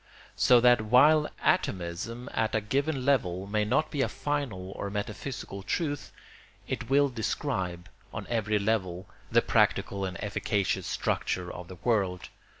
So 0.35 0.59
that 0.61 0.81
while 0.81 1.29
atomism 1.43 2.27
at 2.33 2.55
a 2.55 2.59
given 2.61 3.05
level 3.05 3.45
may 3.45 3.63
not 3.63 3.91
be 3.91 4.01
a 4.01 4.09
final 4.09 4.71
or 4.71 4.89
metaphysical 4.89 5.61
truth, 5.61 6.11
it 6.67 6.89
will 6.89 7.07
describe, 7.09 7.87
on 8.11 8.25
every 8.27 8.57
level, 8.57 9.05
the 9.31 9.43
practical 9.43 10.03
and 10.05 10.17
efficacious 10.19 10.87
structure 10.87 11.51
of 11.53 11.67
the 11.67 11.77
world. 11.83 12.29